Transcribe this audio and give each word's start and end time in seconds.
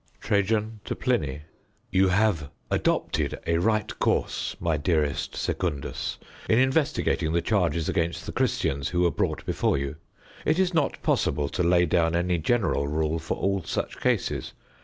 TRAJAN 0.19 0.79
TO 0.83 0.95
PLINY 0.95 1.43
You 1.91 2.07
have 2.07 2.49
adopted 2.71 3.39
a 3.45 3.57
right 3.59 3.99
course, 3.99 4.55
my 4.59 4.75
dearest 4.75 5.35
Secundus, 5.35 6.17
in 6.49 6.57
investigating 6.57 7.33
the 7.33 7.41
charges 7.43 7.87
against 7.87 8.25
the 8.25 8.31
Christians 8.31 8.89
who 8.89 9.01
were 9.01 9.11
brought 9.11 9.45
before 9.45 9.77
you. 9.77 9.97
It 10.43 10.57
is 10.57 10.73
not 10.73 10.99
possible 11.03 11.49
to 11.49 11.61
lay 11.61 11.85
down 11.85 12.15
any 12.15 12.39
general 12.39 12.87
rule 12.87 13.19
for 13.19 13.37
all 13.37 13.61
such 13.61 13.99
cases. 13.99 14.53